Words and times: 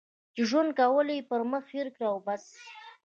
چې 0.33 0.41
ژوند 0.49 0.69
کول 0.79 1.07
یې 1.15 1.27
پر 1.29 1.41
مخ 1.51 1.63
هېر 1.75 1.87
کړي 1.95 2.05
او 2.11 2.17
بس. 2.25 2.43